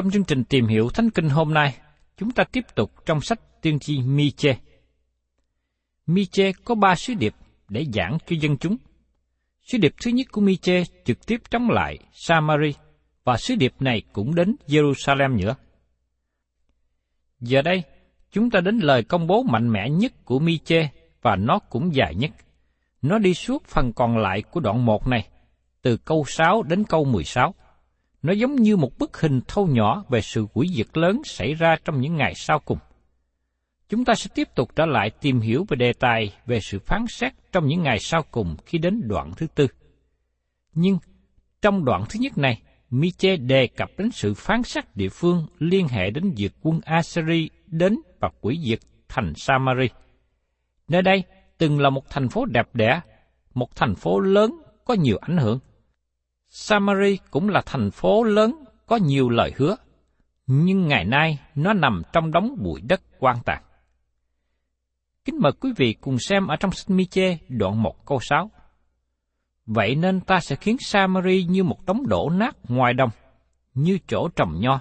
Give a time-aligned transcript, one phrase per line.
[0.00, 1.74] Trong chương trình tìm hiểu Thánh Kinh hôm nay,
[2.16, 4.54] chúng ta tiếp tục trong sách tiên tri Mi-chê.
[6.06, 7.34] Mi-chê có ba sứ điệp
[7.68, 8.76] để giảng cho dân chúng.
[9.62, 12.74] Sứ điệp thứ nhất của Mi-chê trực tiếp chống lại Samari
[13.24, 15.54] và sứ điệp này cũng đến Jerusalem nữa.
[17.40, 17.82] Giờ đây,
[18.32, 20.88] chúng ta đến lời công bố mạnh mẽ nhất của Mi-chê
[21.22, 22.30] và nó cũng dài nhất.
[23.02, 25.28] Nó đi suốt phần còn lại của đoạn 1 này,
[25.82, 27.54] từ câu 6 đến câu 16.
[28.22, 31.76] Nó giống như một bức hình thâu nhỏ về sự quỷ diệt lớn xảy ra
[31.84, 32.78] trong những ngày sau cùng.
[33.88, 37.04] Chúng ta sẽ tiếp tục trở lại tìm hiểu về đề tài về sự phán
[37.08, 39.66] xét trong những ngày sau cùng khi đến đoạn thứ tư.
[40.74, 40.98] Nhưng
[41.62, 45.88] trong đoạn thứ nhất này, Miche đề cập đến sự phán xét địa phương liên
[45.88, 49.88] hệ đến việc quân Assyri đến và quỷ diệt thành Samari.
[50.88, 51.24] Nơi đây
[51.58, 53.00] từng là một thành phố đẹp đẽ,
[53.54, 54.50] một thành phố lớn
[54.84, 55.58] có nhiều ảnh hưởng.
[56.50, 59.76] Samari cũng là thành phố lớn có nhiều lời hứa,
[60.46, 63.62] nhưng ngày nay nó nằm trong đống bụi đất quan tàn.
[65.24, 68.50] Kính mời quý vị cùng xem ở trong sách Mi-chê đoạn 1 câu 6.
[69.66, 73.10] Vậy nên ta sẽ khiến Samari như một đống đổ nát ngoài đồng,
[73.74, 74.80] như chỗ trồng nho,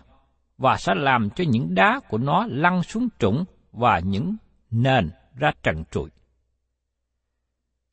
[0.58, 4.36] và sẽ làm cho những đá của nó lăn xuống trũng và những
[4.72, 6.10] nền ra trần trụi.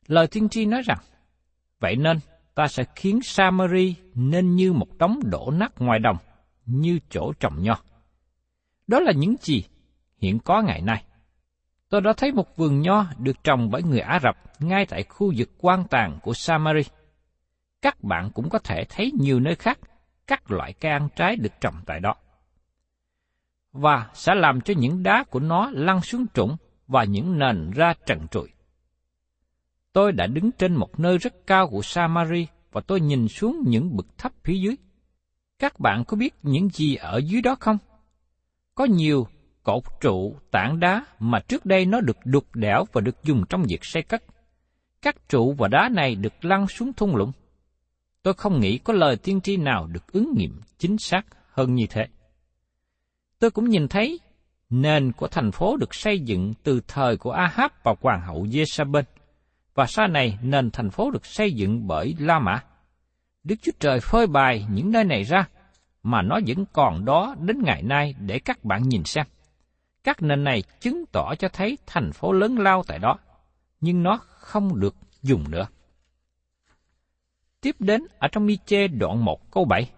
[0.07, 0.99] Lời tiên tri nói rằng,
[1.79, 2.19] vậy nên
[2.57, 6.17] ta sẽ khiến Samari nên như một đống đổ nát ngoài đồng,
[6.65, 7.79] như chỗ trồng nho.
[8.87, 9.63] Đó là những gì
[10.17, 11.03] hiện có ngày nay.
[11.89, 15.33] Tôi đã thấy một vườn nho được trồng bởi người Ả Rập ngay tại khu
[15.37, 16.81] vực quan tàn của Samari.
[17.81, 19.79] Các bạn cũng có thể thấy nhiều nơi khác
[20.27, 22.15] các loại cây ăn trái được trồng tại đó.
[23.71, 27.93] Và sẽ làm cho những đá của nó lăn xuống trũng và những nền ra
[28.05, 28.49] trần trụi.
[29.93, 33.95] Tôi đã đứng trên một nơi rất cao của Samari và tôi nhìn xuống những
[33.95, 34.75] bậc thấp phía dưới.
[35.59, 37.77] Các bạn có biết những gì ở dưới đó không?
[38.75, 39.27] Có nhiều
[39.63, 43.63] cột trụ, tảng đá mà trước đây nó được đục đẽo và được dùng trong
[43.63, 44.23] việc xây cất.
[45.01, 47.31] Các trụ và đá này được lăn xuống thung lũng.
[48.23, 51.85] Tôi không nghĩ có lời tiên tri nào được ứng nghiệm chính xác hơn như
[51.89, 52.07] thế.
[53.39, 54.19] Tôi cũng nhìn thấy
[54.69, 59.03] nền của thành phố được xây dựng từ thời của Ahab và hoàng hậu Jezabel
[59.77, 62.63] và sau này nền thành phố được xây dựng bởi La Mã.
[63.43, 65.47] Đức Chúa Trời phơi bày những nơi này ra,
[66.03, 69.25] mà nó vẫn còn đó đến ngày nay để các bạn nhìn xem.
[70.03, 73.17] Các nền này chứng tỏ cho thấy thành phố lớn lao tại đó,
[73.81, 75.67] nhưng nó không được dùng nữa.
[77.61, 79.89] Tiếp đến ở trong mi chê đoạn 1 câu 7.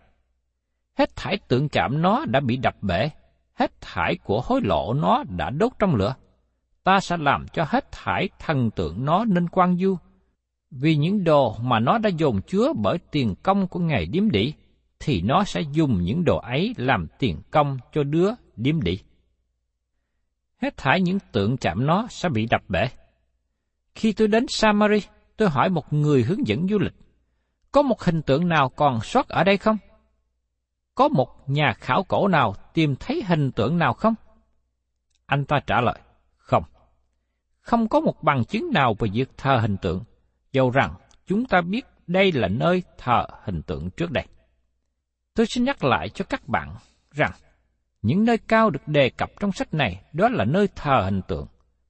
[0.97, 3.09] Hết thải tượng chạm nó đã bị đập bể,
[3.53, 6.15] hết thải của hối lộ nó đã đốt trong lửa.
[6.89, 9.97] Ta sẽ làm cho hết thải thần tượng nó nên quan du,
[10.71, 14.53] vì những đồ mà nó đã dồn chứa bởi tiền công của ngày điếm đỉ,
[14.99, 18.99] thì nó sẽ dùng những đồ ấy làm tiền công cho đứa điếm đỉ.
[20.61, 22.89] Hết thải những tượng chạm nó sẽ bị đập bể.
[23.95, 24.99] Khi tôi đến Samari,
[25.37, 26.95] tôi hỏi một người hướng dẫn du lịch,
[27.71, 29.77] có một hình tượng nào còn sót ở đây không?
[30.95, 34.13] Có một nhà khảo cổ nào tìm thấy hình tượng nào không?
[35.25, 35.99] Anh ta trả lời.
[37.69, 40.03] Không có một bằng chứng nào về việc thờ hình tượng,
[40.51, 40.93] dầu rằng
[41.25, 44.25] chúng ta biết đây là nơi thờ hình tượng trước đây.
[45.35, 46.75] Tôi xin nhắc lại cho các bạn
[47.11, 47.31] rằng,
[48.01, 51.47] những nơi cao được đề cập trong sách này đó là nơi thờ hình tượng,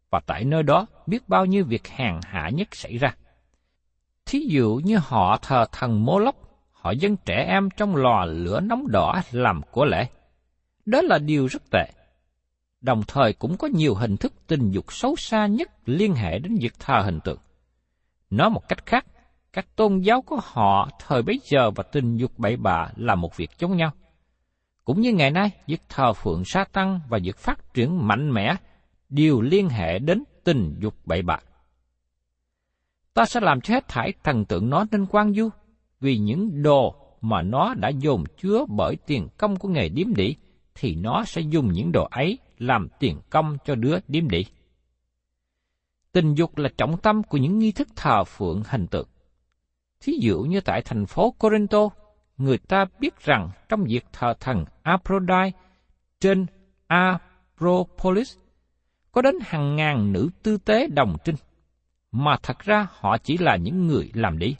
[0.09, 3.15] và tại nơi đó biết bao nhiêu việc hèn hạ nhất xảy ra.
[4.25, 6.35] Thí dụ như họ thờ thần Mô Lốc,
[6.71, 10.07] họ dân trẻ em trong lò lửa nóng đỏ làm của lễ.
[10.85, 11.91] Đó là điều rất tệ.
[12.81, 16.55] Đồng thời cũng có nhiều hình thức tình dục xấu xa nhất liên hệ đến
[16.61, 17.39] việc thờ hình tượng.
[18.29, 19.05] Nói một cách khác,
[19.53, 23.37] các tôn giáo của họ thời bấy giờ và tình dục bậy bạ là một
[23.37, 23.91] việc giống nhau.
[24.85, 28.55] Cũng như ngày nay, việc thờ phượng sa tăng và việc phát triển mạnh mẽ
[29.09, 31.39] đều liên hệ đến tình dục bậy bạ.
[33.13, 35.49] Ta sẽ làm cho hết thải thần tượng nó nên quan du,
[35.99, 40.35] vì những đồ mà nó đã dồn chứa bởi tiền công của nghề điếm đỉ,
[40.75, 44.45] thì nó sẽ dùng những đồ ấy làm tiền công cho đứa điếm đỉ.
[46.11, 49.07] Tình dục là trọng tâm của những nghi thức thờ phượng hình tượng.
[49.99, 51.89] Thí dụ như tại thành phố Corinto,
[52.37, 55.51] người ta biết rằng trong việc thờ thần Aphrodite
[56.19, 56.45] trên
[56.87, 58.37] Apropolis
[59.11, 61.35] có đến hàng ngàn nữ tư tế đồng trinh,
[62.11, 64.55] mà thật ra họ chỉ là những người làm đi.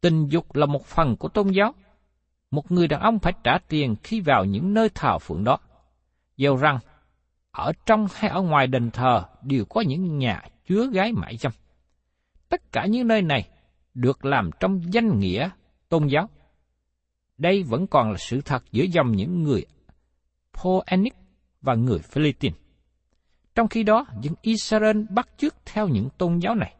[0.00, 1.74] Tình dục là một phần của tôn giáo.
[2.50, 5.58] Một người đàn ông phải trả tiền khi vào những nơi thờ phượng đó
[6.38, 6.78] gieo rằng,
[7.50, 11.52] ở trong hay ở ngoài đền thờ đều có những nhà chứa gái mại dâm.
[12.48, 13.48] Tất cả những nơi này
[13.94, 15.50] được làm trong danh nghĩa
[15.88, 16.28] tôn giáo.
[17.38, 19.66] Đây vẫn còn là sự thật giữa dòng những người
[20.52, 21.14] Poenic
[21.60, 22.58] và người Philippines.
[23.54, 26.74] Trong khi đó, những Israel bắt chước theo những tôn giáo này.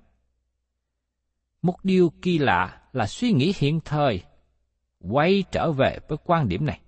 [1.62, 4.22] Một điều kỳ lạ là suy nghĩ hiện thời
[5.00, 6.80] quay trở về với quan điểm này.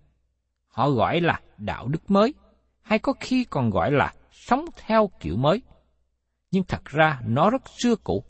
[0.68, 2.34] Họ gọi là đạo đức mới,
[2.82, 5.62] hay có khi còn gọi là sống theo kiểu mới.
[6.50, 8.24] Nhưng thật ra nó rất xưa cũ,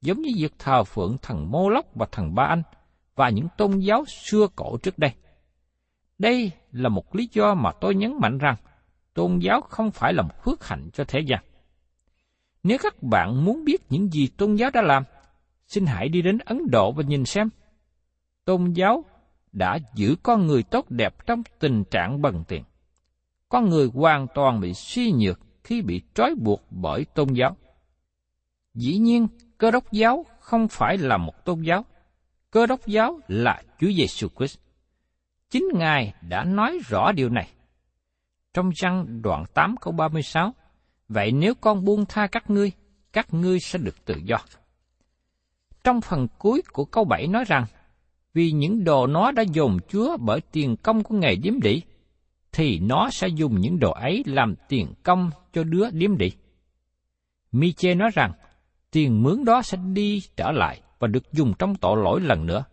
[0.00, 2.62] giống như việc thờ phượng thần Mô Lốc và thần Ba Anh
[3.14, 5.10] và những tôn giáo xưa cổ trước đây.
[6.18, 8.56] Đây là một lý do mà tôi nhấn mạnh rằng
[9.14, 11.44] tôn giáo không phải là một phước hạnh cho thế gian.
[12.62, 15.04] Nếu các bạn muốn biết những gì tôn giáo đã làm,
[15.66, 17.48] xin hãy đi đến Ấn Độ và nhìn xem.
[18.44, 19.04] Tôn giáo
[19.52, 22.64] đã giữ con người tốt đẹp trong tình trạng bần tiền.
[23.56, 27.56] Con người hoàn toàn bị suy nhược khi bị trói buộc bởi tôn giáo.
[28.74, 29.26] Dĩ nhiên,
[29.58, 31.84] cơ đốc giáo không phải là một tôn giáo.
[32.50, 34.58] Cơ đốc giáo là Chúa Giêsu Christ.
[35.50, 37.48] Chính Ngài đã nói rõ điều này.
[38.54, 40.54] Trong răng đoạn 8 câu 36,
[41.08, 42.72] Vậy nếu con buông tha các ngươi,
[43.12, 44.36] các ngươi sẽ được tự do.
[45.84, 47.64] Trong phần cuối của câu 7 nói rằng,
[48.34, 51.82] vì những đồ nó đã dồn chúa bởi tiền công của ngài điếm đỉ,
[52.56, 56.32] thì nó sẽ dùng những đồ ấy làm tiền công cho đứa điếm đỉ.
[57.52, 58.32] Miche nói rằng,
[58.90, 62.64] tiền mướn đó sẽ đi trở lại và được dùng trong tội lỗi lần nữa.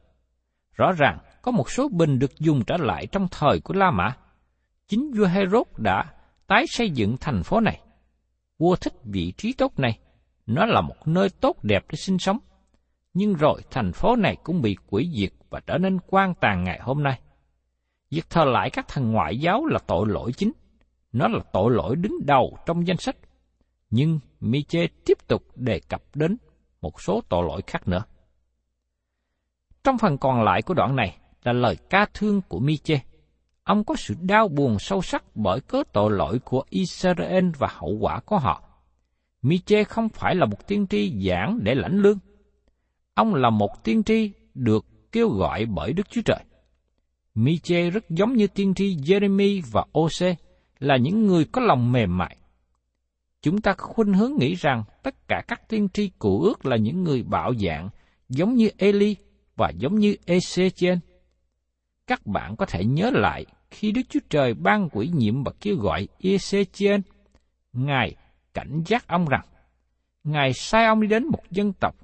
[0.74, 4.16] Rõ ràng, có một số bình được dùng trở lại trong thời của La Mã.
[4.88, 6.14] Chính vua Herod đã
[6.48, 7.82] tái xây dựng thành phố này.
[8.58, 10.00] Vua thích vị trí tốt này,
[10.46, 12.38] nó là một nơi tốt đẹp để sinh sống.
[13.14, 16.80] Nhưng rồi thành phố này cũng bị quỷ diệt và trở nên quan tàn ngày
[16.84, 17.20] hôm nay.
[18.14, 20.52] Việc thờ lại các thần ngoại giáo là tội lỗi chính.
[21.14, 23.16] Nó là tội lỗi đứng đầu trong danh sách.
[23.90, 26.38] Nhưng Miche tiếp tục đề cập đến
[26.82, 28.04] một số tội lỗi khác nữa.
[29.84, 33.00] Trong phần còn lại của đoạn này là lời ca thương của Miche.
[33.64, 37.98] Ông có sự đau buồn sâu sắc bởi cớ tội lỗi của Israel và hậu
[38.00, 38.64] quả của họ.
[39.42, 42.18] Miche không phải là một tiên tri giảng để lãnh lương.
[43.14, 46.44] Ông là một tiên tri được kêu gọi bởi Đức Chúa Trời.
[47.36, 50.36] Miche rất giống như tiên tri Jeremy và Ose
[50.80, 52.38] là những người có lòng mềm mại.
[53.42, 56.78] Chúng ta có khuynh hướng nghĩ rằng tất cả các tiên tri cũ ước là
[56.78, 57.90] những người bạo dạng,
[58.30, 59.16] giống như Eli
[59.56, 60.98] và giống như Ezechiel.
[62.08, 65.76] Các bạn có thể nhớ lại khi Đức Chúa Trời ban quỷ nhiệm và kêu
[65.76, 67.02] gọi Ezechiel,
[67.74, 68.16] Ngài
[68.54, 69.46] cảnh giác ông rằng,
[70.24, 71.96] Ngài sai ông đi đến một dân tộc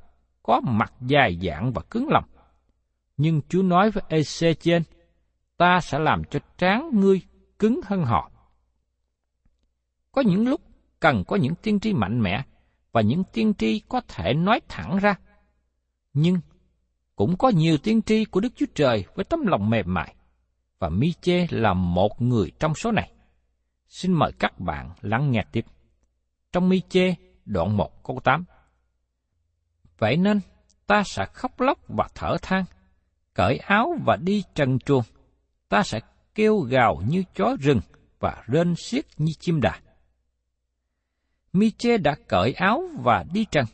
[0.44, 2.26] có mặt dài dạng và cứng lòng.
[3.18, 4.82] Nhưng Chúa nói với Ezechiel,
[5.60, 7.22] ta sẽ làm cho trán ngươi
[7.60, 8.32] cứng hơn họ.
[10.12, 10.62] Có những lúc
[11.00, 12.44] cần có những tiên tri mạnh mẽ
[12.92, 15.16] và những tiên tri có thể nói thẳng ra.
[16.14, 16.40] Nhưng
[17.16, 20.16] cũng có nhiều tiên tri của Đức Chúa Trời với tấm lòng mềm mại,
[20.80, 23.12] và mi chê là một người trong số này.
[23.88, 25.66] Xin mời các bạn lắng nghe tiếp.
[26.52, 28.46] Trong mi chê đoạn 1 câu 8
[29.98, 30.40] Vậy nên
[30.88, 32.64] ta sẽ khóc lóc và thở than,
[33.34, 35.04] cởi áo và đi trần truồng.
[35.70, 36.00] Ta sẽ
[36.36, 37.82] kêu gào như chó rừng
[38.20, 39.80] và rên xiết như chim đà.
[41.54, 43.66] Miche đã cởi áo và đi trần.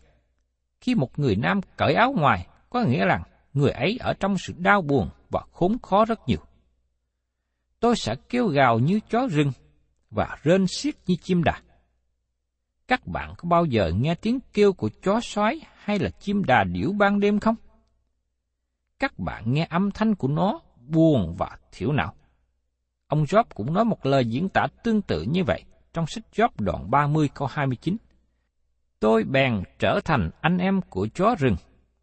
[0.82, 3.24] Khi một người nam cởi áo ngoài, có nghĩa rằng
[3.54, 6.40] người ấy ở trong sự đau buồn và khốn khó rất nhiều.
[7.80, 9.52] Tôi sẽ kêu gào như chó rừng
[10.12, 11.62] và rên xiết như chim đà.
[12.88, 16.64] Các bạn có bao giờ nghe tiếng kêu của chó sói hay là chim đà
[16.64, 17.56] điểu ban đêm không?
[19.00, 22.14] Các bạn nghe âm thanh của nó buồn và thiểu não.
[23.08, 25.64] Ông Job cũng nói một lời diễn tả tương tự như vậy
[25.94, 27.98] trong sách Job đoạn 30 câu 29.
[29.00, 31.56] Tôi bèn trở thành anh em của chó rừng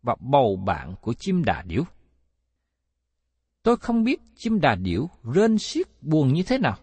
[0.03, 1.85] và bầu bạn của chim đà điểu.
[3.63, 6.77] Tôi không biết chim đà điểu rên xiết buồn như thế nào.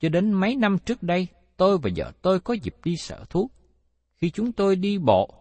[0.00, 3.50] Cho đến mấy năm trước đây, tôi và vợ tôi có dịp đi sở thú.
[4.14, 5.34] Khi chúng tôi đi bộ,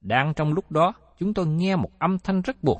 [0.00, 2.78] đang trong lúc đó, chúng tôi nghe một âm thanh rất buồn.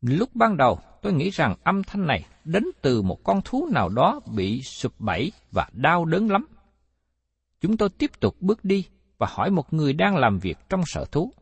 [0.00, 3.88] Lúc ban đầu, tôi nghĩ rằng âm thanh này đến từ một con thú nào
[3.88, 6.46] đó bị sụp bẫy và đau đớn lắm.
[7.60, 8.86] Chúng tôi tiếp tục bước đi
[9.18, 11.32] và hỏi một người đang làm việc trong sở thú.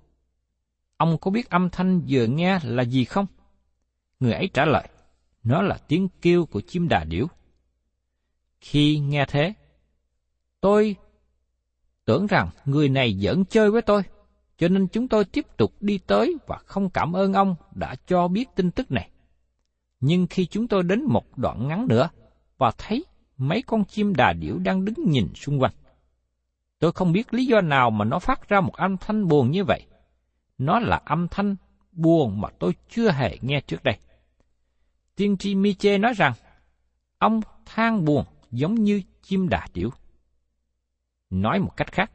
[0.97, 3.27] Ông có biết âm thanh vừa nghe là gì không?
[4.21, 4.89] Người ấy trả lời,
[5.43, 7.27] nó là tiếng kêu của chim đà điểu.
[8.61, 9.53] Khi nghe thế,
[10.61, 10.97] tôi
[12.05, 14.03] tưởng rằng người này giỡn chơi với tôi,
[14.59, 18.29] cho nên chúng tôi tiếp tục đi tới và không cảm ơn ông đã cho
[18.29, 19.11] biết tin tức này.
[20.07, 22.09] Nhưng khi chúng tôi đến một đoạn ngắn nữa
[22.59, 23.05] và thấy
[23.37, 25.73] mấy con chim đà điểu đang đứng nhìn xung quanh,
[26.79, 29.65] tôi không biết lý do nào mà nó phát ra một âm thanh buồn như
[29.65, 29.87] vậy.
[30.59, 31.57] Nó là âm thanh
[31.93, 33.99] buồn mà tôi chưa hề nghe trước đây.
[35.17, 36.33] Tiên tri Miche nói rằng,
[37.19, 39.91] ông than buồn giống như chim đà điểu.
[41.31, 42.11] Nói một cách khác,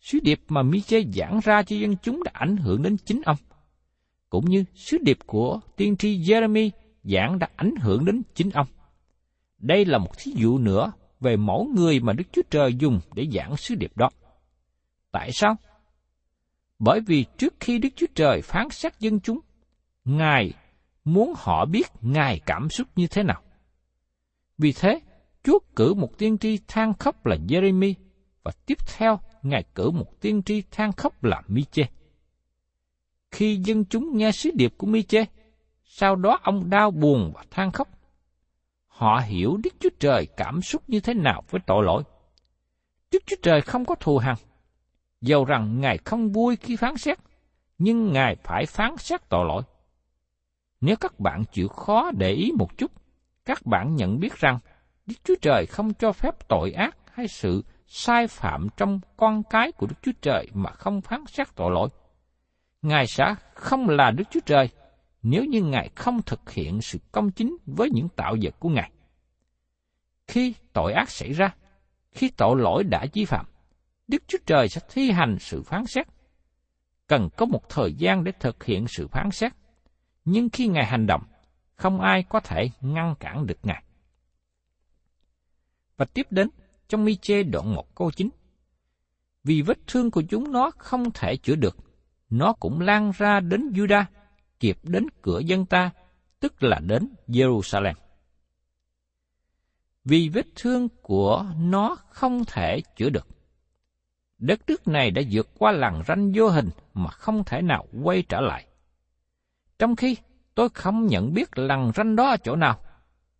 [0.00, 3.36] sứ điệp mà Miche giảng ra cho dân chúng đã ảnh hưởng đến chính ông,
[4.30, 6.70] cũng như sứ điệp của tiên tri Jeremy
[7.04, 8.66] giảng đã ảnh hưởng đến chính ông.
[9.58, 13.26] Đây là một thí dụ nữa về mẫu người mà Đức Chúa Trời dùng để
[13.32, 14.10] giảng sứ điệp đó.
[15.10, 15.56] Tại sao?
[16.78, 19.40] Bởi vì trước khi Đức Chúa Trời phán xét dân chúng,
[20.04, 20.52] Ngài
[21.04, 23.42] muốn họ biết Ngài cảm xúc như thế nào.
[24.58, 25.00] Vì thế,
[25.42, 27.94] Chúa cử một tiên tri than khóc là Jeremy,
[28.42, 31.84] và tiếp theo Ngài cử một tiên tri than khóc là Miche.
[33.30, 35.24] Khi dân chúng nghe sứ điệp của Miche,
[35.96, 37.88] sau đó ông đau buồn và than khóc.
[38.86, 42.02] Họ hiểu Đức Chúa Trời cảm xúc như thế nào với tội lỗi.
[43.12, 44.36] Đức Chúa Trời không có thù hằn.
[45.20, 47.18] Dầu rằng Ngài không vui khi phán xét,
[47.78, 49.62] nhưng Ngài phải phán xét tội lỗi.
[50.80, 52.92] Nếu các bạn chịu khó để ý một chút,
[53.44, 54.58] các bạn nhận biết rằng
[55.06, 59.72] Đức Chúa Trời không cho phép tội ác hay sự sai phạm trong con cái
[59.72, 61.88] của Đức Chúa Trời mà không phán xét tội lỗi.
[62.82, 64.70] Ngài sẽ không là Đức Chúa Trời
[65.24, 68.90] nếu như Ngài không thực hiện sự công chính với những tạo vật của Ngài.
[70.26, 71.54] Khi tội ác xảy ra,
[72.10, 73.46] khi tội lỗi đã vi phạm,
[74.08, 76.06] Đức Chúa Trời sẽ thi hành sự phán xét.
[77.06, 79.52] Cần có một thời gian để thực hiện sự phán xét,
[80.24, 81.22] nhưng khi Ngài hành động,
[81.74, 83.84] không ai có thể ngăn cản được Ngài.
[85.96, 86.48] Và tiếp đến,
[86.88, 88.28] trong mi chê đoạn 1 câu 9.
[89.44, 91.76] Vì vết thương của chúng nó không thể chữa được,
[92.30, 94.04] nó cũng lan ra đến Judah,
[94.60, 95.90] kịp đến cửa dân ta,
[96.40, 97.94] tức là đến Jerusalem.
[100.04, 103.26] Vì vết thương của nó không thể chữa được.
[104.38, 108.22] Đất nước này đã vượt qua làng ranh vô hình mà không thể nào quay
[108.22, 108.66] trở lại.
[109.78, 110.16] Trong khi
[110.54, 112.80] tôi không nhận biết làng ranh đó ở chỗ nào,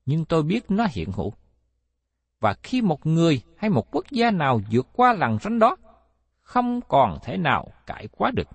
[0.07, 1.33] nhưng tôi biết nó hiện hữu.
[2.41, 5.77] Và khi một người hay một quốc gia nào vượt qua làng ranh đó,
[6.41, 8.49] không còn thể nào cải quá được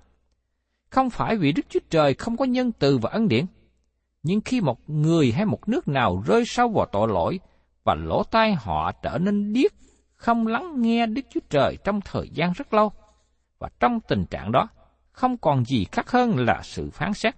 [0.89, 3.45] không phải vì Đức Chúa Trời không có nhân từ và ân điển,
[4.23, 7.39] nhưng khi một người hay một nước nào rơi sâu vào tội lỗi
[7.83, 9.71] và lỗ tai họ trở nên điếc,
[10.15, 12.91] không lắng nghe Đức Chúa Trời trong thời gian rất lâu,
[13.59, 14.67] và trong tình trạng đó,
[15.11, 17.35] không còn gì khác hơn là sự phán xét.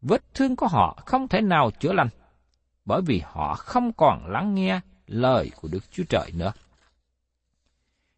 [0.00, 2.08] Vết thương của họ không thể nào chữa lành,
[2.84, 6.52] bởi vì họ không còn lắng nghe lời của Đức Chúa Trời nữa.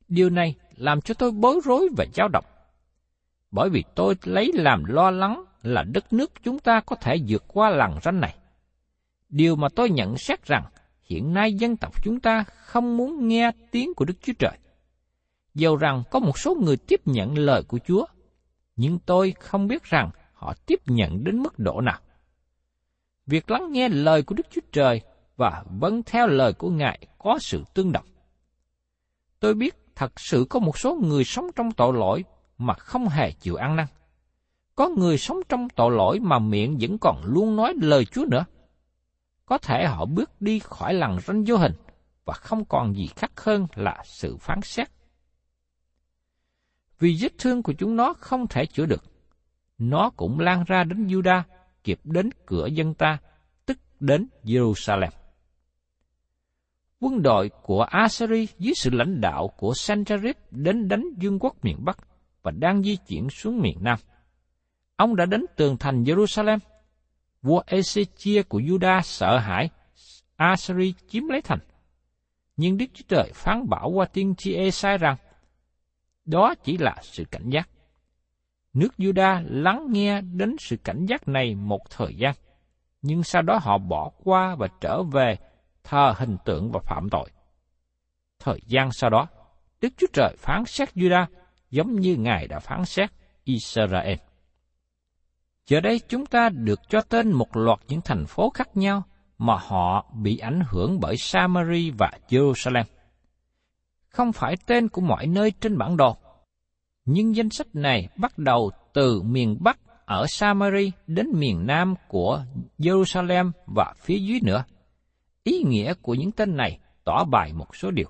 [0.08, 2.44] Điều này làm cho tôi bối rối và dao động
[3.54, 7.44] bởi vì tôi lấy làm lo lắng là đất nước chúng ta có thể vượt
[7.48, 8.36] qua làng ranh này.
[9.28, 10.64] Điều mà tôi nhận xét rằng
[11.04, 14.58] hiện nay dân tộc chúng ta không muốn nghe tiếng của Đức Chúa Trời.
[15.54, 18.06] Dầu rằng có một số người tiếp nhận lời của Chúa,
[18.76, 22.00] nhưng tôi không biết rằng họ tiếp nhận đến mức độ nào.
[23.26, 25.00] Việc lắng nghe lời của Đức Chúa Trời
[25.36, 28.06] và vâng theo lời của Ngài có sự tương đồng.
[29.40, 32.24] Tôi biết thật sự có một số người sống trong tội lỗi
[32.66, 33.86] mà không hề chịu ăn năn.
[34.74, 38.44] Có người sống trong tội lỗi mà miệng vẫn còn luôn nói lời Chúa nữa.
[39.46, 41.72] Có thể họ bước đi khỏi lằn ranh vô hình
[42.24, 44.88] và không còn gì khác hơn là sự phán xét.
[46.98, 49.04] Vì vết thương của chúng nó không thể chữa được,
[49.78, 51.42] nó cũng lan ra đến Juda,
[51.84, 53.18] kịp đến cửa dân ta,
[53.66, 55.10] tức đến Jerusalem.
[57.00, 61.84] Quân đội của Assyri dưới sự lãnh đạo của Sennacherib đến đánh vương quốc miền
[61.84, 61.98] Bắc
[62.44, 63.98] và đang di chuyển xuống miền Nam.
[64.96, 66.58] Ông đã đến tường thành Jerusalem.
[67.42, 69.70] Vua Ezechia của Juda sợ hãi
[70.36, 71.58] Assyri chiếm lấy thành.
[72.56, 75.16] Nhưng Đức Chúa Trời phán bảo qua tiên tri Esai rằng,
[76.24, 77.68] đó chỉ là sự cảnh giác.
[78.72, 82.34] Nước Juda lắng nghe đến sự cảnh giác này một thời gian,
[83.02, 85.36] nhưng sau đó họ bỏ qua và trở về
[85.84, 87.30] thờ hình tượng và phạm tội.
[88.38, 89.26] Thời gian sau đó,
[89.80, 91.26] Đức Chúa Trời phán xét Juda
[91.74, 93.10] giống như Ngài đã phán xét
[93.44, 94.18] Israel.
[95.66, 99.02] Giờ đây chúng ta được cho tên một loạt những thành phố khác nhau
[99.38, 102.84] mà họ bị ảnh hưởng bởi Samari và Jerusalem.
[104.08, 106.16] Không phải tên của mọi nơi trên bản đồ,
[107.04, 112.44] nhưng danh sách này bắt đầu từ miền Bắc ở Samari đến miền Nam của
[112.78, 114.64] Jerusalem và phía dưới nữa.
[115.44, 118.08] Ý nghĩa của những tên này tỏ bài một số điều.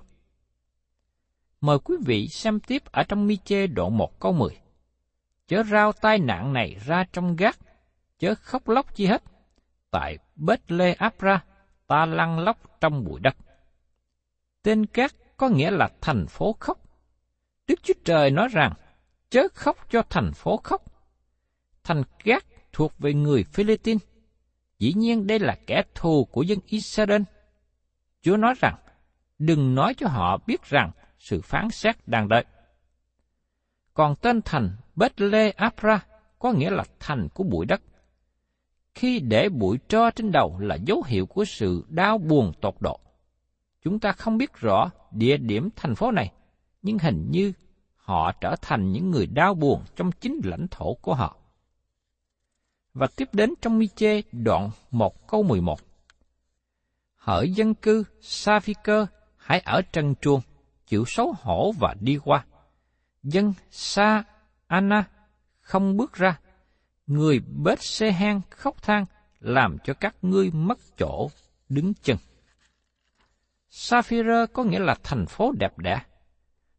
[1.65, 4.57] Mời quý vị xem tiếp ở trong mi chê đoạn 1 câu 10.
[5.47, 7.59] Chớ rao tai nạn này ra trong gác,
[8.19, 9.23] chớ khóc lóc chi hết.
[9.91, 11.43] Tại Bết Lê Áp Ra,
[11.87, 13.35] ta lăn lóc trong bụi đất.
[14.63, 16.79] Tên gác có nghĩa là thành phố khóc.
[17.67, 18.73] Đức Chúa Trời nói rằng,
[19.29, 20.83] chớ khóc cho thành phố khóc.
[21.83, 24.03] Thành gác thuộc về người Philippines.
[24.79, 27.21] Dĩ nhiên đây là kẻ thù của dân Israel.
[28.21, 28.75] Chúa nói rằng,
[29.39, 30.91] đừng nói cho họ biết rằng
[31.25, 32.45] sự phán xét đang đợi.
[33.93, 36.05] Còn tên thành Bethle Apra
[36.39, 37.81] có nghĩa là thành của bụi đất.
[38.95, 42.99] Khi để bụi tro trên đầu là dấu hiệu của sự đau buồn tột độ.
[43.81, 46.31] Chúng ta không biết rõ địa điểm thành phố này,
[46.81, 47.53] nhưng hình như
[47.95, 51.37] họ trở thành những người đau buồn trong chính lãnh thổ của họ.
[52.93, 55.79] Và tiếp đến trong mi chê đoạn 1 câu 11.
[57.15, 59.05] Hỡi dân cư Sa-phi-cơ,
[59.37, 60.41] hãy ở trần truồng,
[60.87, 62.45] chịu xấu hổ và đi qua.
[63.23, 64.23] Dân Sa
[64.67, 65.03] Anna
[65.61, 66.39] không bước ra,
[67.07, 69.05] người bết xe hang khóc than
[69.39, 71.29] làm cho các ngươi mất chỗ
[71.69, 72.17] đứng chân.
[73.69, 76.01] Sapphire có nghĩa là thành phố đẹp đẽ.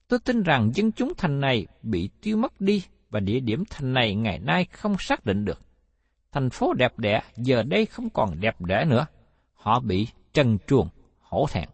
[0.09, 3.92] Tôi tin rằng dân chúng thành này bị tiêu mất đi và địa điểm thành
[3.92, 5.61] này ngày nay không xác định được.
[6.33, 9.07] Thành phố đẹp đẽ giờ đây không còn đẹp đẽ nữa.
[9.55, 10.88] Họ bị trần truồng,
[11.21, 11.69] hổ thẹn.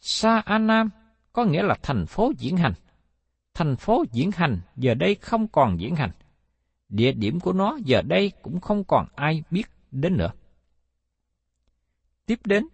[0.00, 0.90] Sa Anam
[1.32, 2.72] có nghĩa là thành phố diễn hành.
[3.54, 6.10] Thành phố diễn hành giờ đây không còn diễn hành.
[6.88, 10.30] Địa điểm của nó giờ đây cũng không còn ai biết đến nữa.
[12.26, 12.66] Tiếp đến,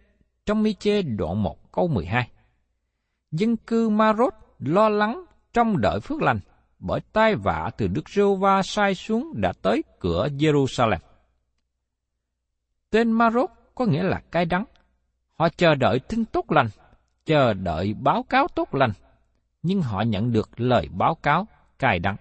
[0.47, 2.31] trong mi chê đoạn 1 câu 12.
[3.31, 6.41] Dân cư Marot lo lắng trong đợi phước lành,
[6.79, 10.99] bởi tai vạ từ Đức Rô Va sai xuống đã tới cửa Jerusalem.
[12.91, 14.65] Tên Marot có nghĩa là cay đắng.
[15.35, 16.69] Họ chờ đợi tin tốt lành
[17.25, 18.93] chờ đợi báo cáo tốt lành,
[19.63, 21.47] nhưng họ nhận được lời báo cáo
[21.79, 22.17] cài đắng.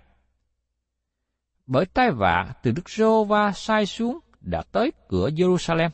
[1.67, 5.89] Bởi tai vạ từ Đức Rô Va sai xuống đã tới cửa Jerusalem.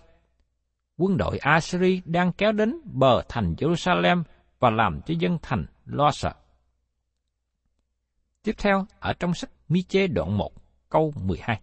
[0.98, 4.24] Quân đội Assyri đang kéo đến bờ thành Jerusalem
[4.60, 6.32] và làm cho dân thành lo sợ.
[8.44, 10.52] Tiếp theo, ở trong sách Mi-chê đoạn 1,
[10.90, 11.62] câu 12.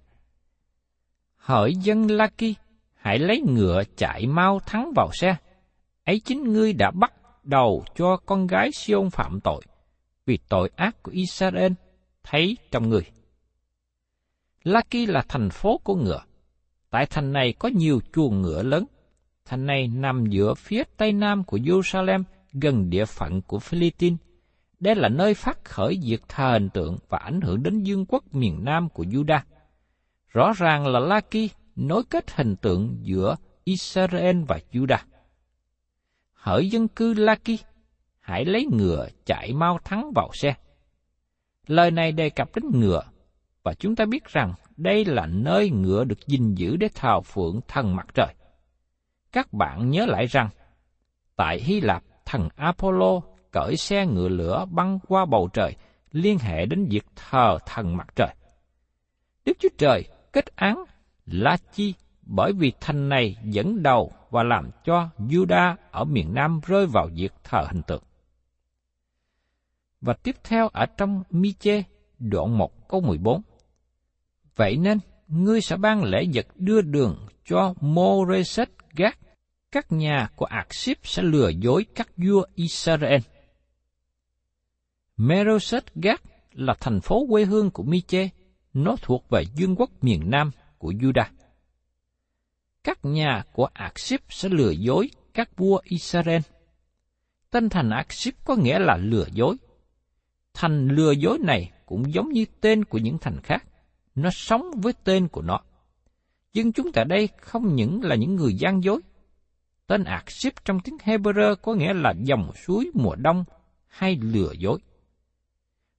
[1.37, 2.55] Hỡi dân Laki,
[2.95, 5.37] hãy lấy ngựa chạy mau thắng vào xe.
[6.05, 7.13] Ấy chính ngươi đã bắt
[7.45, 9.63] đầu cho con gái Siôn phạm tội,
[10.27, 11.73] vì tội ác của Israel
[12.23, 13.05] thấy trong người.
[14.65, 16.23] Laki là thành phố của ngựa.
[16.91, 18.85] Tại thành này có nhiều chuồng ngựa lớn.
[19.45, 24.19] Thành này nằm giữa phía tây nam của Jerusalem, gần địa phận của Philippines.
[24.81, 28.35] Đây là nơi phát khởi việc thờ hình tượng và ảnh hưởng đến dương quốc
[28.35, 29.41] miền nam của Judah.
[30.29, 34.99] Rõ ràng là Laki nối kết hình tượng giữa Israel và Judah
[36.45, 37.59] hỡi dân cư Laki,
[38.21, 40.55] hãy lấy ngựa chạy mau thắng vào xe.
[41.67, 43.03] Lời này đề cập đến ngựa,
[43.63, 47.61] và chúng ta biết rằng đây là nơi ngựa được gìn giữ để thờ phượng
[47.69, 48.35] thần mặt trời.
[49.33, 50.49] Các bạn nhớ lại rằng,
[51.37, 55.77] tại Hy Lạp, thần Apollo cởi xe ngựa lửa băng qua bầu trời,
[56.13, 58.35] liên hệ đến việc thờ thần mặt trời.
[59.45, 60.85] Đức Chúa Trời kết án
[61.27, 66.61] La Chi bởi vì thành này dẫn đầu và làm cho Juda ở miền Nam
[66.67, 68.03] rơi vào việc thờ hình tượng.
[70.01, 71.83] Và tiếp theo ở trong Mi-chê,
[72.19, 73.43] đoạn 1 câu 14.
[74.57, 79.19] Vậy nên, ngươi sẽ ban lễ vật đưa đường cho Moreset Gác.
[79.73, 83.21] Các nhà của Ạc sẽ lừa dối các vua Israel.
[85.17, 88.29] Meroset Gác là thành phố quê hương của Miche,
[88.73, 91.27] nó thuộc về vương quốc miền Nam của Judah
[92.85, 96.41] các nhà của Akship sẽ lừa dối các vua Israel.
[97.51, 99.57] Tên thành Akship có nghĩa là lừa dối.
[100.55, 103.65] Thành lừa dối này cũng giống như tên của những thành khác.
[104.15, 105.61] Nó sống với tên của nó.
[106.53, 109.01] Nhưng chúng tại đây không những là những người gian dối.
[109.87, 113.45] Tên Akship trong tiếng Hebrew có nghĩa là dòng suối mùa đông
[113.89, 114.79] hay lừa dối.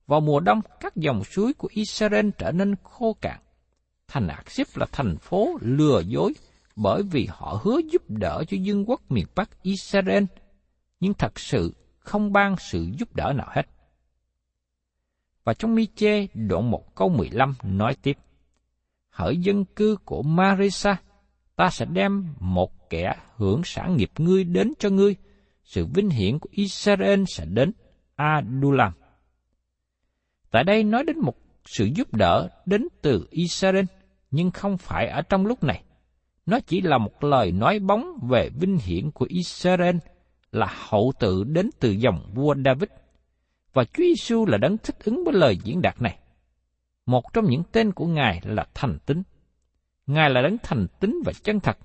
[0.08, 3.39] Vào mùa đông, các dòng suối của Israel trở nên khô cạn.
[4.08, 6.34] Thành Akship là thành phố lừa dối
[6.75, 10.23] bởi vì họ hứa giúp đỡ cho dân quốc miền Bắc Israel,
[10.99, 13.67] nhưng thật sự không ban sự giúp đỡ nào hết.
[15.43, 18.17] Và trong mi chê đoạn 1 câu 15 nói tiếp,
[19.09, 20.97] Hỡi dân cư của Marisa,
[21.55, 25.15] ta sẽ đem một kẻ hưởng sản nghiệp ngươi đến cho ngươi,
[25.63, 27.71] sự vinh hiển của Israel sẽ đến
[28.15, 28.93] Adulam.
[30.51, 31.35] Tại đây nói đến một
[31.65, 33.85] sự giúp đỡ đến từ Israel,
[34.31, 35.83] nhưng không phải ở trong lúc này.
[36.45, 39.95] Nó chỉ là một lời nói bóng về vinh hiển của Israel
[40.51, 42.89] là hậu tự đến từ dòng vua David.
[43.73, 46.19] Và Chúa Giêsu là đấng thích ứng với lời diễn đạt này.
[47.05, 49.23] Một trong những tên của Ngài là thành tín.
[50.08, 51.77] Ngài là đấng thành tín và chân thật.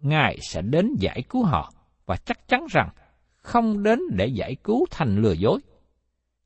[0.00, 1.72] Ngài sẽ đến giải cứu họ
[2.06, 2.88] và chắc chắn rằng
[3.36, 5.60] không đến để giải cứu thành lừa dối.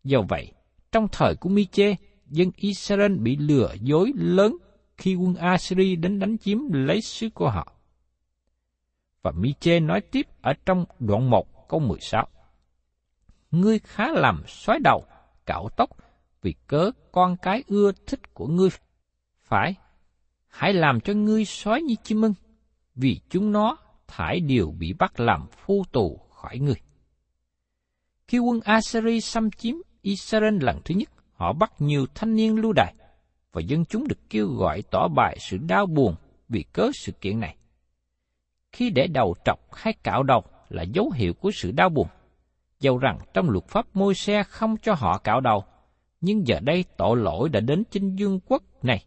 [0.04, 0.52] Do vậy,
[0.92, 1.94] trong thời của Mi-chê,
[2.26, 4.56] dân Israel bị lừa dối lớn
[5.00, 7.72] khi quân Assyri đến đánh chiếm lấy xứ của họ.
[9.22, 12.28] Và Miche nói tiếp ở trong đoạn 1 câu 16.
[13.50, 15.04] Ngươi khá làm xoái đầu,
[15.46, 15.90] cạo tóc,
[16.42, 18.68] vì cớ con cái ưa thích của ngươi.
[19.42, 19.74] Phải,
[20.48, 22.34] hãy làm cho ngươi xoái như chim ưng,
[22.94, 26.80] vì chúng nó thải đều bị bắt làm phu tù khỏi ngươi.
[28.28, 32.72] Khi quân Assyri xâm chiếm Israel lần thứ nhất, họ bắt nhiều thanh niên lưu
[32.72, 32.94] đày
[33.52, 36.14] và dân chúng được kêu gọi tỏ bài sự đau buồn
[36.48, 37.56] vì cớ sự kiện này.
[38.72, 42.06] Khi để đầu trọc hay cạo đầu là dấu hiệu của sự đau buồn.
[42.80, 45.64] Dầu rằng trong luật pháp môi xe không cho họ cạo đầu,
[46.20, 49.04] nhưng giờ đây tội lỗi đã đến trên dương quốc này.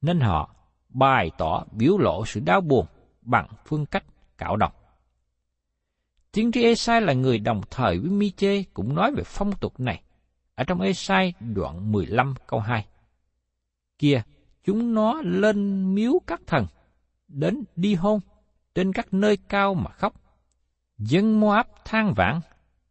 [0.00, 0.54] Nên họ
[0.88, 2.86] bày tỏ biểu lộ sự đau buồn
[3.22, 4.04] bằng phương cách
[4.38, 4.70] cạo đầu.
[6.32, 10.02] Tiên tri Esai là người đồng thời với Mi-chê cũng nói về phong tục này
[10.54, 12.86] ở trong Esai đoạn 15 câu 2
[13.98, 14.22] kia
[14.64, 16.66] chúng nó lên miếu các thần,
[17.28, 18.20] đến đi hôn,
[18.74, 20.14] trên các nơi cao mà khóc.
[20.98, 22.40] Dân Moab than vãn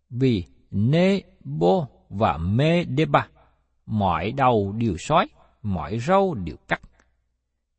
[0.10, 3.28] vì Nebo và Medeba,
[3.86, 5.28] mọi đầu đều sói,
[5.62, 6.82] mọi râu đều cắt.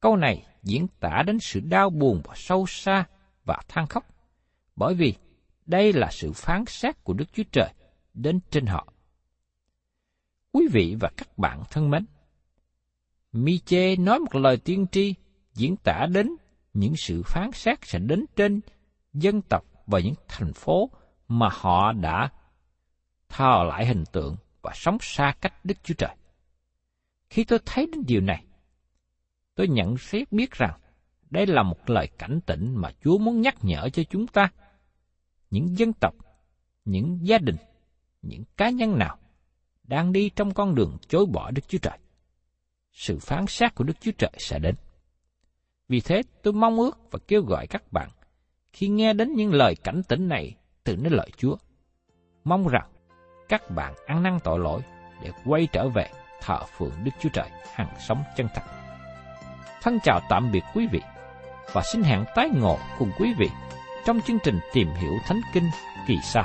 [0.00, 3.04] Câu này diễn tả đến sự đau buồn và sâu xa
[3.44, 4.06] và than khóc,
[4.76, 5.14] bởi vì
[5.66, 7.72] đây là sự phán xét của Đức Chúa Trời
[8.14, 8.92] đến trên họ.
[10.52, 12.06] Quý vị và các bạn thân mến,
[13.36, 15.14] Miche nói một lời tiên tri
[15.54, 16.30] diễn tả đến
[16.74, 18.60] những sự phán xét sẽ đến trên
[19.12, 20.90] dân tộc và những thành phố
[21.28, 22.30] mà họ đã
[23.28, 26.16] thờ lại hình tượng và sống xa cách Đức Chúa Trời.
[27.30, 28.44] Khi tôi thấy đến điều này,
[29.54, 30.80] tôi nhận xét biết rằng
[31.30, 34.48] đây là một lời cảnh tỉnh mà Chúa muốn nhắc nhở cho chúng ta.
[35.50, 36.14] Những dân tộc,
[36.84, 37.56] những gia đình,
[38.22, 39.18] những cá nhân nào
[39.84, 41.98] đang đi trong con đường chối bỏ Đức Chúa Trời
[42.96, 44.74] sự phán xét của Đức Chúa Trời sẽ đến.
[45.88, 48.08] Vì thế, tôi mong ước và kêu gọi các bạn,
[48.72, 51.56] khi nghe đến những lời cảnh tỉnh này từ nơi lời Chúa.
[52.44, 52.90] Mong rằng
[53.48, 54.80] các bạn ăn năn tội lỗi
[55.22, 58.62] để quay trở về thờ phượng Đức Chúa Trời hằng sống chân thật.
[59.82, 61.00] Thân chào tạm biệt quý vị
[61.72, 63.48] và xin hẹn tái ngộ cùng quý vị
[64.06, 65.70] trong chương trình tìm hiểu Thánh Kinh
[66.06, 66.44] kỳ sau.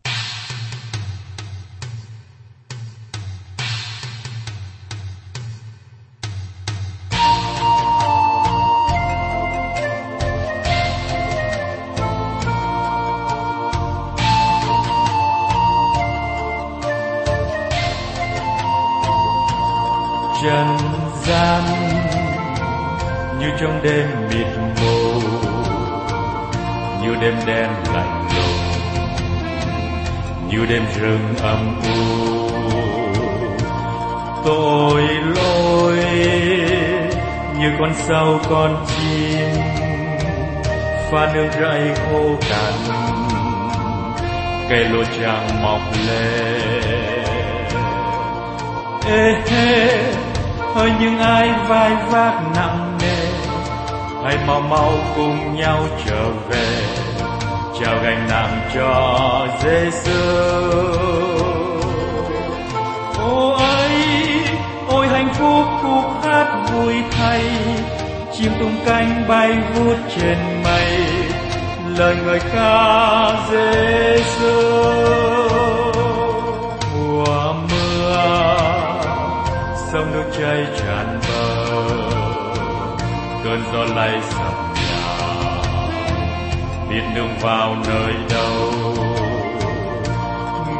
[30.61, 32.47] Nhiều đêm rừng âm u.
[34.45, 35.01] Tội
[35.35, 35.97] lỗi
[37.59, 39.49] như con sâu con chim,
[41.11, 42.73] pha nước rẫy khô cằn.
[44.69, 46.61] Cây lúa chẳng mọc lên
[49.07, 50.03] ê, hê
[50.75, 53.25] hỡi những ai vai vác nặng nề,
[54.23, 57.10] hãy mau mau cùng nhau trở về
[57.81, 60.21] trao gánh nặng cho Giêsu
[63.19, 63.91] ô ấy
[64.87, 67.41] ôi hạnh phúc khúc hát vui thay
[68.33, 70.97] chim tung cánh bay vút trên mây,
[71.97, 74.61] lời người ca Giêsu
[76.95, 78.57] mùa mưa,
[79.91, 81.85] sông nước chảy tràn bờ,
[83.43, 84.50] cơn gió lay sầu
[86.91, 88.71] biết đường vào nơi đâu.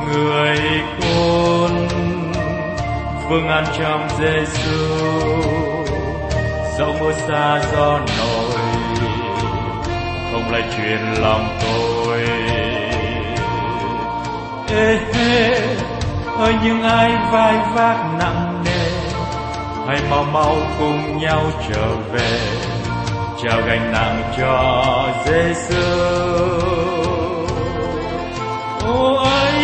[0.08, 0.58] Người
[1.02, 1.88] con
[3.30, 5.02] vương an trong Giêsu
[6.78, 8.60] dẫu mưa xa gió nổi,
[10.32, 12.20] không lại truyền lòng tôi.
[14.70, 15.52] Ê hê
[16.40, 18.90] ơi, những ai vai vác nặng nề,
[19.88, 22.71] hãy mau mau cùng nhau trở về
[23.44, 25.76] trao gánh nặng cho Giêsu
[28.86, 29.64] ô ấy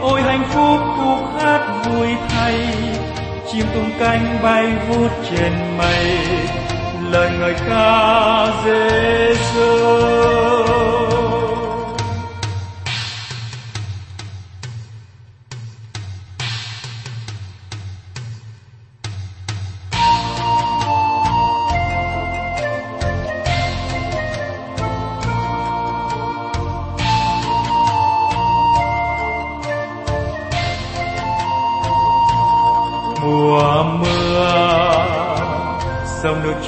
[0.00, 2.54] ôi, hạnh phúc khúc hát vui thay,
[3.52, 6.18] chim tung cánh bay vút trên mây,
[7.10, 9.92] lời người ca Giêsu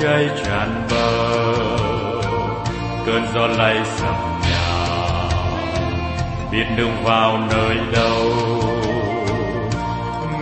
[0.01, 1.13] cháy tràn bờ.
[3.07, 4.89] Cơn gió lay sập nhà,
[6.53, 8.33] biết đường vào nơi đâu.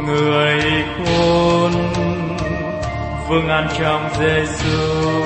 [0.06, 0.62] Người
[0.96, 1.72] khôn,
[3.28, 5.22] vương an trong Giêsu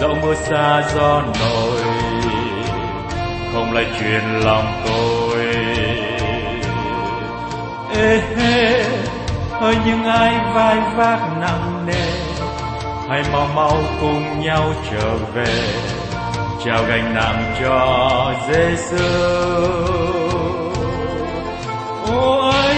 [0.00, 1.82] dẫu mưa xa gió nổi,
[3.52, 5.46] không lại truyền lòng tôi.
[7.96, 8.84] Ê hê
[9.50, 12.23] hỡi những ai vai vác nặng nề
[13.08, 15.54] hãy mau mau cùng nhau trở về.
[16.64, 19.04] Trao gánh nặng cho Giêsu
[22.12, 22.76] Ôi,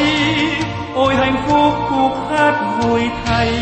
[0.95, 3.53] ôi hạnh phúc khúc hát vui thay.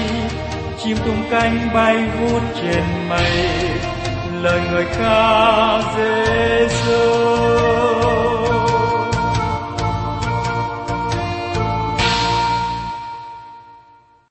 [0.85, 3.33] Chim tung cánh bay vút trên mây.
[4.43, 7.94] Lời người ca Giêsu